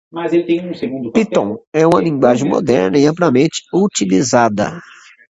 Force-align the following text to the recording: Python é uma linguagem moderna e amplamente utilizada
Python 1.13 1.59
é 1.71 1.85
uma 1.85 2.01
linguagem 2.01 2.49
moderna 2.49 2.97
e 2.97 3.05
amplamente 3.05 3.61
utilizada 3.71 4.79